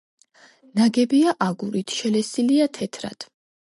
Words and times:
ნაგებია 0.79 1.35
აგურით, 1.51 1.97
შელესილია 2.01 2.71
თეთრად. 2.81 3.33